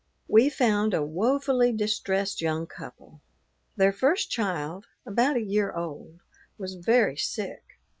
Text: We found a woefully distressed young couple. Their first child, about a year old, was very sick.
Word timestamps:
We 0.27 0.49
found 0.49 0.95
a 0.95 1.03
woefully 1.03 1.71
distressed 1.71 2.41
young 2.41 2.65
couple. 2.65 3.21
Their 3.75 3.93
first 3.93 4.31
child, 4.31 4.87
about 5.05 5.35
a 5.37 5.43
year 5.43 5.73
old, 5.73 6.21
was 6.57 6.73
very 6.73 7.17
sick. 7.17 7.77